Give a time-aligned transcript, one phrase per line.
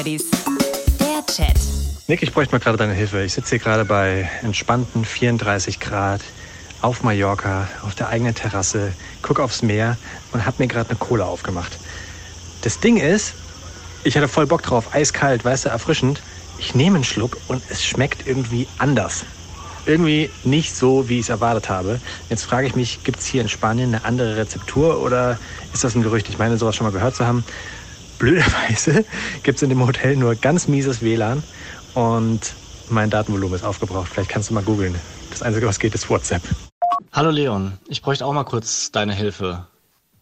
[0.00, 0.30] Studies.
[0.98, 1.58] Der Chat.
[2.08, 3.22] Nick, ich bräuchte mal gerade deine Hilfe.
[3.22, 6.22] Ich sitze hier gerade bei entspannten 34 Grad
[6.80, 9.98] auf Mallorca, auf der eigenen Terrasse, gucke aufs Meer
[10.32, 11.78] und habe mir gerade eine Cola aufgemacht.
[12.62, 13.34] Das Ding ist,
[14.02, 16.22] ich hatte voll Bock drauf, eiskalt, weißt du, erfrischend.
[16.58, 19.26] Ich nehme einen Schluck und es schmeckt irgendwie anders.
[19.84, 22.00] Irgendwie nicht so, wie ich es erwartet habe.
[22.30, 25.38] Jetzt frage ich mich, gibt es hier in Spanien eine andere Rezeptur oder
[25.74, 26.30] ist das ein Gerücht?
[26.30, 27.44] Ich meine, sowas schon mal gehört zu haben.
[28.20, 29.06] Blöderweise
[29.44, 31.42] gibt es in dem Hotel nur ganz mieses WLAN
[31.94, 32.54] und
[32.90, 34.10] mein Datenvolumen ist aufgebraucht.
[34.12, 34.94] Vielleicht kannst du mal googeln.
[35.30, 36.42] Das Einzige, was geht, ist WhatsApp.
[37.12, 39.66] Hallo Leon, ich bräuchte auch mal kurz deine Hilfe.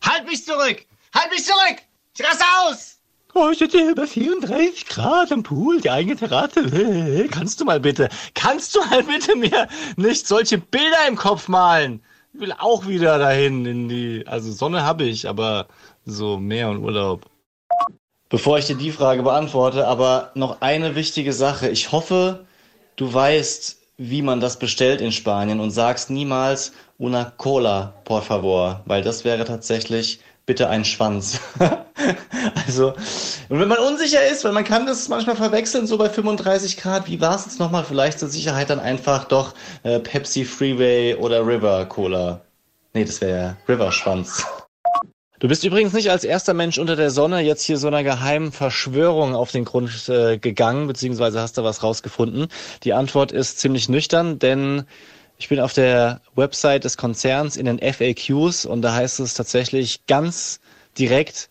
[0.00, 0.86] Halt mich zurück!
[1.12, 1.82] Halt mich zurück!
[2.16, 2.98] Ich raste aus!
[3.34, 7.26] Oh, ich sitze hier bei 34 Grad am Pool, die eigene Terrasse.
[7.32, 12.00] Kannst du mal bitte, kannst du mal bitte mir nicht solche Bilder im Kopf malen?
[12.32, 15.66] Ich will auch wieder dahin in die, also Sonne habe ich, aber
[16.06, 17.28] so Meer und Urlaub.
[18.30, 21.68] Bevor ich dir die Frage beantworte, aber noch eine wichtige Sache.
[21.68, 22.46] Ich hoffe,
[22.96, 28.82] du weißt, wie man das bestellt in Spanien und sagst niemals una cola, por favor,
[28.84, 31.40] weil das wäre tatsächlich bitte ein Schwanz.
[32.66, 32.94] also,
[33.48, 37.06] und wenn man unsicher ist, weil man kann das manchmal verwechseln, so bei 35 Grad,
[37.06, 37.84] wie war es jetzt nochmal?
[37.84, 42.40] Vielleicht zur Sicherheit dann einfach doch äh, Pepsi Freeway oder River Cola.
[42.94, 44.44] Nee, das wäre River Schwanz.
[45.40, 48.50] Du bist übrigens nicht als erster Mensch unter der Sonne jetzt hier so einer geheimen
[48.50, 52.48] Verschwörung auf den Grund äh, gegangen, beziehungsweise hast du was rausgefunden.
[52.82, 54.82] Die Antwort ist ziemlich nüchtern, denn
[55.38, 60.04] ich bin auf der Website des Konzerns in den FAQs und da heißt es tatsächlich
[60.06, 60.58] ganz
[60.98, 61.50] direkt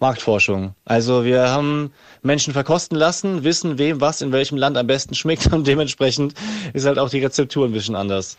[0.00, 0.74] Marktforschung.
[0.84, 5.46] Also wir haben Menschen verkosten lassen, wissen, wem was in welchem Land am besten schmeckt
[5.52, 6.34] und dementsprechend
[6.74, 8.36] ist halt auch die Rezeptur ein bisschen anders.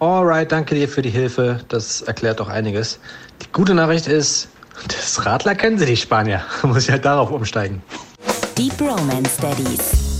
[0.00, 1.60] Alright, danke dir für die Hilfe.
[1.68, 3.00] Das erklärt doch einiges.
[3.42, 4.48] Die gute Nachricht ist,
[4.86, 6.42] das Radler kennen sie, die Spanier.
[6.62, 7.82] Muss ich halt darauf umsteigen.
[8.56, 10.17] Deep Romance Studies.